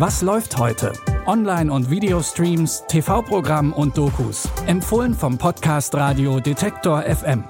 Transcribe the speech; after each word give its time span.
Was 0.00 0.22
läuft 0.22 0.56
heute? 0.56 0.94
Online- 1.26 1.70
und 1.70 1.90
Videostreams, 1.90 2.84
TV-Programm 2.88 3.74
und 3.74 3.98
Dokus. 3.98 4.48
Empfohlen 4.66 5.12
vom 5.12 5.36
Podcast 5.36 5.94
Radio 5.94 6.40
Detektor 6.40 7.02
FM. 7.02 7.44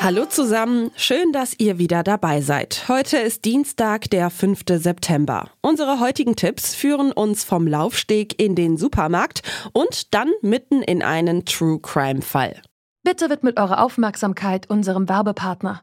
Hallo 0.00 0.24
zusammen, 0.24 0.92
schön, 0.96 1.30
dass 1.32 1.52
ihr 1.58 1.76
wieder 1.76 2.02
dabei 2.02 2.40
seid. 2.40 2.84
Heute 2.88 3.18
ist 3.18 3.44
Dienstag, 3.44 4.08
der 4.08 4.30
5. 4.30 4.60
September. 4.66 5.50
Unsere 5.60 6.00
heutigen 6.00 6.36
Tipps 6.36 6.74
führen 6.74 7.12
uns 7.12 7.44
vom 7.44 7.66
Laufsteg 7.66 8.40
in 8.42 8.54
den 8.54 8.78
Supermarkt 8.78 9.42
und 9.74 10.14
dann 10.14 10.32
mitten 10.40 10.80
in 10.80 11.02
einen 11.02 11.44
True 11.44 11.80
Crime 11.80 12.22
Fall. 12.22 12.62
Bitte 13.02 13.28
widmet 13.28 13.60
eure 13.60 13.78
Aufmerksamkeit 13.78 14.70
unserem 14.70 15.06
Werbepartner. 15.06 15.82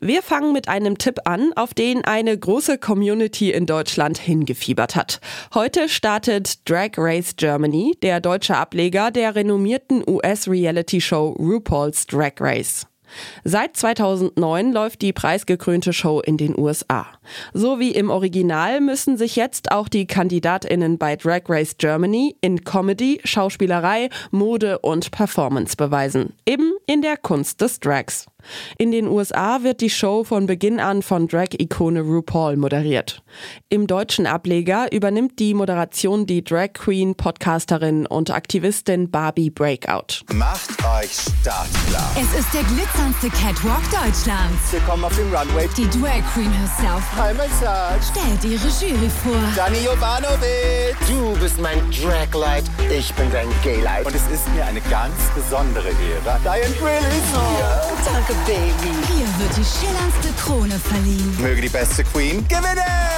Wir 0.00 0.22
fangen 0.22 0.52
mit 0.52 0.68
einem 0.68 0.96
Tipp 0.96 1.18
an, 1.24 1.52
auf 1.56 1.74
den 1.74 2.04
eine 2.04 2.38
große 2.38 2.78
Community 2.78 3.50
in 3.50 3.66
Deutschland 3.66 4.16
hingefiebert 4.16 4.94
hat. 4.94 5.20
Heute 5.54 5.88
startet 5.88 6.70
Drag 6.70 6.90
Race 6.96 7.34
Germany, 7.34 7.96
der 8.00 8.20
deutsche 8.20 8.56
Ableger 8.56 9.10
der 9.10 9.34
renommierten 9.34 10.04
US-Reality-Show 10.08 11.34
RuPaul's 11.40 12.06
Drag 12.06 12.34
Race. 12.38 12.86
Seit 13.42 13.76
2009 13.76 14.72
läuft 14.72 15.02
die 15.02 15.12
preisgekrönte 15.12 15.92
Show 15.92 16.20
in 16.20 16.36
den 16.36 16.56
USA. 16.56 17.06
So 17.52 17.80
wie 17.80 17.90
im 17.90 18.10
Original 18.10 18.80
müssen 18.80 19.16
sich 19.16 19.34
jetzt 19.34 19.72
auch 19.72 19.88
die 19.88 20.06
Kandidatinnen 20.06 20.98
bei 20.98 21.16
Drag 21.16 21.42
Race 21.48 21.76
Germany 21.76 22.36
in 22.40 22.62
Comedy, 22.64 23.20
Schauspielerei, 23.24 24.10
Mode 24.30 24.78
und 24.78 25.10
Performance 25.10 25.76
beweisen. 25.76 26.34
Eben 26.46 26.72
in 26.86 27.02
der 27.02 27.16
Kunst 27.16 27.60
des 27.60 27.80
Drags. 27.80 28.26
In 28.78 28.90
den 28.90 29.06
USA 29.08 29.62
wird 29.62 29.80
die 29.80 29.90
Show 29.90 30.24
von 30.24 30.46
Beginn 30.46 30.80
an 30.80 31.02
von 31.02 31.28
Drag-Ikone 31.28 32.00
RuPaul 32.00 32.56
moderiert. 32.56 33.22
Im 33.68 33.86
deutschen 33.86 34.26
Ableger 34.26 34.90
übernimmt 34.92 35.38
die 35.38 35.54
Moderation 35.54 36.26
die 36.26 36.42
Drag 36.42 36.72
Queen, 36.74 37.14
Podcasterin 37.14 38.06
und 38.06 38.30
Aktivistin 38.30 39.10
Barbie 39.10 39.50
Breakout. 39.50 40.24
Macht 40.32 40.70
euch 41.00 41.12
startklar. 41.40 42.10
Es 42.16 42.38
ist 42.38 42.52
der 42.54 42.62
glitzerndste 42.64 43.28
Catwalk 43.30 43.82
Deutschlands. 43.90 44.72
Willkommen 44.72 45.04
auf 45.04 45.14
dem 45.16 45.32
Runway. 45.34 45.68
Die 45.76 45.88
Drag 45.88 46.22
Queen 46.34 46.50
herself 46.52 47.02
Hi, 47.16 47.34
Massage. 47.34 48.02
stellt 48.10 48.44
ihre 48.44 48.68
Jury 48.68 49.10
vor. 49.22 49.36
Dani 49.56 49.78
Jovanovic. 49.84 50.96
Du 51.08 51.38
bist 51.40 51.60
mein 51.60 51.78
Draglight. 51.90 52.64
Ich 52.90 53.12
bin 53.14 53.30
dein 53.32 53.48
Gaylight. 53.62 54.06
Und 54.06 54.14
es 54.14 54.26
ist 54.32 54.48
mir 54.54 54.64
eine 54.64 54.80
ganz 54.82 55.14
besondere 55.34 55.88
Ehre, 55.88 56.38
Diane 56.42 56.74
Brill 56.80 56.98
ist 56.98 57.30
hier. 57.30 57.82
Danke, 58.04 58.34
Baby. 58.46 58.94
Hier 59.06 59.26
wird 59.38 59.56
die 59.56 59.64
schillerndste 59.64 60.32
Krone 60.38 60.78
verliehen. 60.78 61.36
Möge 61.40 61.62
die 61.62 61.68
beste 61.68 62.04
Queen 62.04 62.46
gewinnen. 62.48 63.08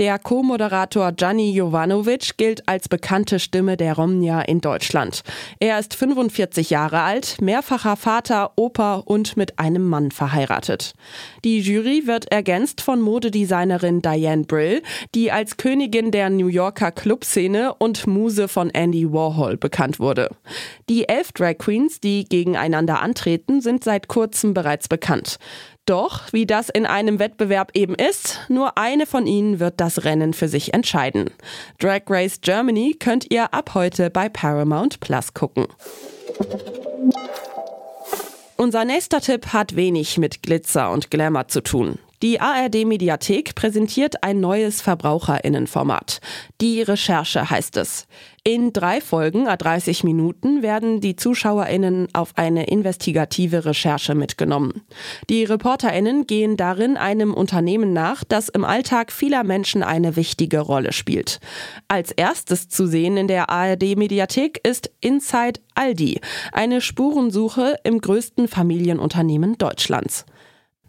Der 0.00 0.18
Co-Moderator 0.18 1.12
Gianni 1.12 1.50
Jovanovic 1.50 2.38
gilt 2.38 2.66
als 2.66 2.88
bekannte 2.88 3.38
Stimme 3.38 3.76
der 3.76 3.96
Romnia 3.96 4.40
in 4.40 4.62
Deutschland. 4.62 5.20
Er 5.58 5.78
ist 5.78 5.94
45 5.94 6.70
Jahre 6.70 7.02
alt, 7.02 7.36
mehrfacher 7.42 7.96
Vater, 7.96 8.52
Opa 8.56 8.94
und 8.94 9.36
mit 9.36 9.58
einem 9.58 9.86
Mann 9.86 10.10
verheiratet. 10.10 10.94
Die 11.44 11.60
Jury 11.60 12.06
wird 12.06 12.32
ergänzt 12.32 12.80
von 12.80 13.02
Modedesignerin 13.02 14.00
Diane 14.00 14.44
Brill, 14.44 14.82
die 15.14 15.32
als 15.32 15.58
Königin 15.58 16.10
der 16.12 16.30
New 16.30 16.48
Yorker 16.48 16.92
Clubszene 16.92 17.74
und 17.74 18.06
Muse 18.06 18.48
von 18.48 18.70
Andy 18.70 19.12
Warhol 19.12 19.58
bekannt 19.58 20.00
wurde. 20.00 20.30
Die 20.88 21.10
elf 21.10 21.32
Drag 21.32 21.58
Queens, 21.58 22.00
die 22.00 22.24
gegeneinander 22.24 23.02
antreten, 23.02 23.60
sind 23.60 23.84
seit 23.84 24.08
kurzem 24.08 24.19
bereits 24.54 24.88
bekannt. 24.88 25.38
Doch, 25.86 26.32
wie 26.32 26.46
das 26.46 26.68
in 26.68 26.86
einem 26.86 27.18
Wettbewerb 27.18 27.70
eben 27.74 27.94
ist, 27.94 28.40
nur 28.48 28.78
eine 28.78 29.06
von 29.06 29.26
ihnen 29.26 29.60
wird 29.60 29.80
das 29.80 30.04
Rennen 30.04 30.34
für 30.34 30.48
sich 30.48 30.74
entscheiden. 30.74 31.30
Drag 31.78 32.02
Race 32.08 32.40
Germany 32.40 32.96
könnt 32.98 33.30
ihr 33.30 33.52
ab 33.52 33.74
heute 33.74 34.10
bei 34.10 34.28
Paramount 34.28 35.00
Plus 35.00 35.34
gucken. 35.34 35.66
Unser 38.56 38.84
nächster 38.84 39.20
Tipp 39.20 39.54
hat 39.54 39.74
wenig 39.74 40.18
mit 40.18 40.42
Glitzer 40.42 40.90
und 40.90 41.10
Glamour 41.10 41.48
zu 41.48 41.62
tun. 41.62 41.98
Die 42.22 42.38
ARD 42.38 42.84
Mediathek 42.84 43.54
präsentiert 43.54 44.22
ein 44.22 44.40
neues 44.40 44.82
Verbraucherinnenformat. 44.82 46.20
Die 46.60 46.82
Recherche 46.82 47.48
heißt 47.48 47.78
es. 47.78 48.06
In 48.44 48.74
drei 48.74 49.00
Folgen 49.00 49.48
a 49.48 49.56
30 49.56 50.04
Minuten 50.04 50.62
werden 50.62 51.00
die 51.00 51.16
Zuschauerinnen 51.16 52.08
auf 52.12 52.32
eine 52.36 52.66
investigative 52.66 53.64
Recherche 53.64 54.14
mitgenommen. 54.14 54.82
Die 55.30 55.44
Reporterinnen 55.44 56.26
gehen 56.26 56.58
darin 56.58 56.98
einem 56.98 57.32
Unternehmen 57.32 57.94
nach, 57.94 58.22
das 58.22 58.50
im 58.50 58.64
Alltag 58.64 59.12
vieler 59.12 59.42
Menschen 59.42 59.82
eine 59.82 60.16
wichtige 60.16 60.60
Rolle 60.60 60.92
spielt. 60.92 61.40
Als 61.88 62.12
erstes 62.12 62.68
zu 62.68 62.86
sehen 62.86 63.16
in 63.16 63.28
der 63.28 63.48
ARD 63.48 63.96
Mediathek 63.96 64.60
ist 64.62 64.90
Inside 65.00 65.60
Aldi, 65.74 66.20
eine 66.52 66.82
Spurensuche 66.82 67.76
im 67.84 67.98
größten 67.98 68.46
Familienunternehmen 68.46 69.56
Deutschlands. 69.56 70.26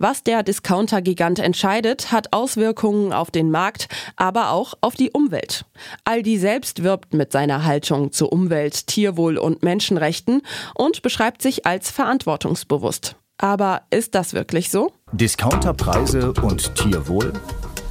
Was 0.04 0.24
der 0.24 0.42
Discounter-Gigant 0.42 1.38
entscheidet, 1.38 2.12
hat 2.12 2.34
Auswirkungen 2.34 3.14
auf 3.14 3.30
den 3.30 3.52
Markt, 3.52 3.88
aber 4.16 4.50
auch 4.50 4.74
auf 4.82 4.96
die 4.96 5.12
Umwelt. 5.12 5.64
Aldi 6.06 6.40
selbst 6.40 6.82
wirbt 6.82 7.14
mit 7.14 7.32
seiner 7.32 7.66
Haltung 7.66 8.12
zu 8.12 8.28
Umwelt, 8.28 8.88
Tierwohl 8.88 9.38
und 9.38 9.62
Menschenrechten 9.62 10.42
und 10.74 11.04
beschreibt 11.04 11.44
sich 11.44 11.68
als 11.68 11.92
verantwortungsbewusst. 11.92 13.16
Aber 13.38 13.84
ist 13.92 14.16
das 14.16 14.34
wirklich 14.34 14.72
so? 14.72 14.92
Discounterpreise 15.12 16.34
und 16.42 16.74
Tierwohl? 16.74 17.34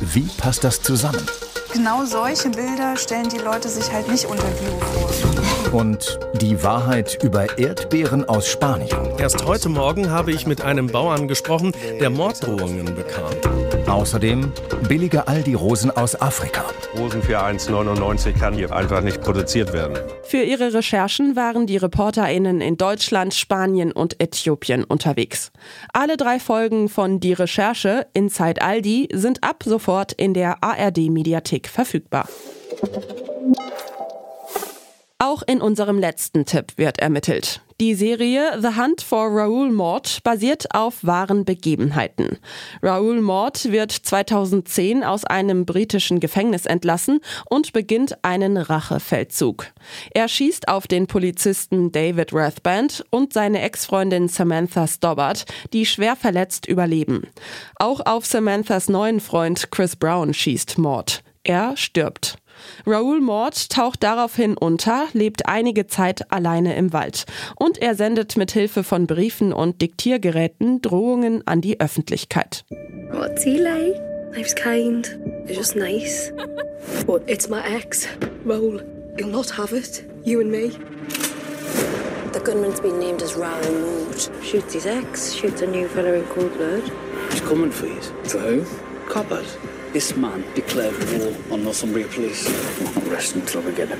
Wie 0.00 0.28
passt 0.36 0.64
das 0.64 0.82
zusammen? 0.82 1.24
Genau 1.72 2.04
solche 2.04 2.50
Bilder 2.50 2.96
stellen 2.96 3.28
die 3.28 3.38
Leute 3.38 3.68
sich 3.68 3.92
halt 3.92 4.08
nicht 4.08 4.24
unter 4.24 4.42
Bio 4.42 4.78
vor. 4.80 5.80
Und 5.80 6.18
die 6.40 6.60
Wahrheit 6.64 7.22
über 7.22 7.58
Erdbeeren 7.58 8.28
aus 8.28 8.48
Spanien. 8.48 8.88
Erst 9.18 9.46
heute 9.46 9.68
Morgen 9.68 10.10
habe 10.10 10.32
ich 10.32 10.46
mit 10.46 10.62
einem 10.62 10.88
Bauern 10.88 11.28
gesprochen, 11.28 11.72
der 12.00 12.10
Morddrohungen 12.10 12.86
bekam. 12.96 13.30
Außerdem 13.86 14.52
billige 14.88 15.28
Aldi-Rosen 15.28 15.92
aus 15.92 16.20
Afrika. 16.20 16.64
Rosen 16.96 17.22
für 17.22 17.40
1,99 17.40 18.38
kann 18.38 18.54
hier 18.54 18.74
einfach 18.74 19.00
nicht 19.00 19.20
produziert 19.20 19.72
werden. 19.72 19.96
Für 20.24 20.42
ihre 20.42 20.74
Recherchen 20.74 21.36
waren 21.36 21.66
die 21.66 21.76
ReporterInnen 21.76 22.60
in 22.60 22.76
Deutschland, 22.76 23.32
Spanien 23.32 23.92
und 23.92 24.20
Äthiopien 24.20 24.82
unterwegs. 24.82 25.52
Alle 25.92 26.16
drei 26.16 26.40
Folgen 26.40 26.88
von 26.88 27.20
Die 27.20 27.32
Recherche 27.32 28.06
Inside 28.12 28.62
Aldi 28.62 29.08
sind 29.12 29.44
ab 29.44 29.62
sofort 29.64 30.12
in 30.12 30.34
der 30.34 30.62
ARD-Mediathek 30.64 31.59
verfügbar. 31.68 32.28
Auch 35.22 35.42
in 35.42 35.60
unserem 35.60 35.98
letzten 35.98 36.46
Tipp 36.46 36.72
wird 36.76 36.98
ermittelt. 36.98 37.60
Die 37.78 37.94
Serie 37.94 38.58
The 38.60 38.76
Hunt 38.78 39.00
for 39.00 39.28
Raoul 39.30 39.70
Mord 39.70 40.22
basiert 40.22 40.74
auf 40.74 41.04
wahren 41.04 41.44
Begebenheiten. 41.44 42.38
Raoul 42.82 43.20
Mord 43.20 43.70
wird 43.70 43.92
2010 43.92 45.04
aus 45.04 45.24
einem 45.24 45.66
britischen 45.66 46.20
Gefängnis 46.20 46.64
entlassen 46.64 47.20
und 47.50 47.72
beginnt 47.72 48.22
einen 48.22 48.56
Rachefeldzug. 48.56 49.66
Er 50.10 50.28
schießt 50.28 50.68
auf 50.68 50.86
den 50.86 51.06
Polizisten 51.06 51.92
David 51.92 52.32
Rathband 52.32 53.04
und 53.10 53.34
seine 53.34 53.60
Ex-Freundin 53.60 54.28
Samantha 54.28 54.86
Stobbart, 54.86 55.44
die 55.74 55.84
schwer 55.84 56.16
verletzt 56.16 56.66
überleben. 56.66 57.28
Auch 57.76 58.00
auf 58.04 58.24
Samanthas 58.24 58.88
neuen 58.88 59.20
Freund 59.20 59.70
Chris 59.70 59.96
Brown 59.96 60.34
schießt 60.34 60.78
Mord. 60.78 61.22
Er 61.44 61.76
stirbt. 61.76 62.36
Raoul 62.86 63.20
Mord 63.20 63.70
taucht 63.70 64.02
daraufhin 64.02 64.56
unter, 64.56 65.06
lebt 65.14 65.46
einige 65.46 65.86
Zeit 65.86 66.30
alleine 66.30 66.76
im 66.76 66.92
Wald 66.92 67.24
und 67.56 67.78
er 67.78 67.94
sendet 67.94 68.36
mit 68.36 68.52
Hilfe 68.52 68.84
von 68.84 69.06
Briefen 69.06 69.54
und 69.54 69.80
Diktiergeräten 69.80 70.82
Drohungen 70.82 71.46
an 71.46 71.62
die 71.62 71.80
Öffentlichkeit. 71.80 72.64
What's 73.12 73.42
he 73.42 73.58
like? 73.58 74.00
Life's 74.34 74.54
kind. 74.54 75.18
It's 75.46 75.56
just 75.56 75.74
nice. 75.74 76.32
but 77.06 77.22
it's 77.26 77.48
my 77.48 77.62
ex, 77.62 78.06
Raoul. 78.44 78.80
He'll 79.16 79.28
not 79.28 79.50
have 79.56 79.72
it. 79.72 80.04
You 80.24 80.40
and 80.40 80.52
me. 80.52 80.68
The 82.32 82.40
gunman's 82.44 82.80
been 82.80 83.00
named 83.00 83.22
as 83.22 83.34
Raoul 83.34 83.80
Mord. 83.80 84.20
Shoots 84.44 84.74
his 84.74 84.86
ex, 84.86 85.32
shoots 85.32 85.62
a 85.62 85.66
new 85.66 85.88
fella 85.88 86.12
in 86.12 86.24
cold 86.26 86.52
blood. 86.56 86.92
He's 87.30 87.40
coming 87.40 87.72
for 87.72 87.86
you. 87.86 88.00
For 88.24 88.38
who? 88.38 88.89
Cupboard. 89.10 89.44
This 89.92 90.16
man 90.16 90.44
declared 90.54 90.94
war 91.12 91.32
on 91.50 91.64
Northumbria 91.64 92.06
Police. 92.06 92.48
Resting 93.10 93.42
until 93.42 93.64
we 93.64 93.72
get 93.72 93.88
him. 93.88 93.98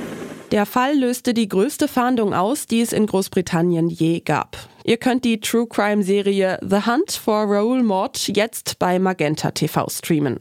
Der 0.53 0.67
Fall 0.67 0.97
löste 0.97 1.35
die 1.35 1.49
größte 1.49 1.87
Fahndung 1.87 2.33
aus, 2.35 2.67
die 2.67 2.81
es 2.81 2.93
in 2.93 3.07
Großbritannien 3.07 3.89
je 3.89 4.21
gab. 4.21 4.57
Ihr 4.85 4.97
könnt 4.97 5.25
die 5.25 5.41
True 5.41 5.67
Crime 5.69 6.03
Serie 6.03 6.59
The 6.63 6.87
Hunt 6.87 7.13
for 7.13 7.45
Raoul 7.45 7.83
Mord 7.83 8.29
jetzt 8.29 8.79
bei 8.79 8.99
Magenta 8.99 9.51
TV 9.51 9.89
streamen. 9.89 10.41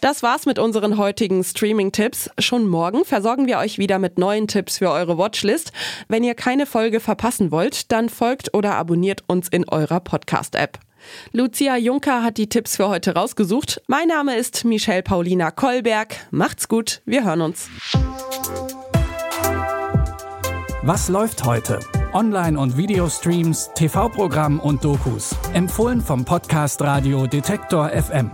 Das 0.00 0.24
war's 0.24 0.46
mit 0.46 0.58
unseren 0.58 0.98
heutigen 0.98 1.44
Streaming-Tipps. 1.44 2.30
Schon 2.38 2.66
morgen 2.66 3.04
versorgen 3.04 3.46
wir 3.46 3.58
euch 3.58 3.78
wieder 3.78 4.00
mit 4.00 4.18
neuen 4.18 4.48
Tipps 4.48 4.78
für 4.78 4.90
eure 4.90 5.16
Watchlist. 5.16 5.70
Wenn 6.08 6.24
ihr 6.24 6.34
keine 6.34 6.66
Folge 6.66 6.98
verpassen 6.98 7.52
wollt, 7.52 7.92
dann 7.92 8.08
folgt 8.08 8.52
oder 8.52 8.74
abonniert 8.74 9.22
uns 9.28 9.48
in 9.48 9.68
eurer 9.68 10.00
Podcast-App. 10.00 10.80
Lucia 11.32 11.76
Juncker 11.76 12.22
hat 12.22 12.38
die 12.38 12.48
Tipps 12.48 12.76
für 12.76 12.88
heute 12.88 13.14
rausgesucht. 13.14 13.82
Mein 13.86 14.08
Name 14.08 14.36
ist 14.36 14.64
Michelle 14.64 15.02
Paulina 15.02 15.50
Kolberg. 15.50 16.16
Macht's 16.30 16.68
gut, 16.68 17.02
wir 17.04 17.24
hören 17.24 17.40
uns. 17.40 17.68
Was 20.82 21.08
läuft 21.08 21.44
heute? 21.44 21.78
Online- 22.12 22.58
und 22.58 22.76
Videostreams, 22.76 23.70
TV-Programm 23.74 24.58
und 24.60 24.84
Dokus. 24.84 25.34
Empfohlen 25.54 26.00
vom 26.00 26.24
Podcast 26.24 26.82
Radio 26.82 27.26
Detektor 27.26 27.88
FM. 27.90 28.30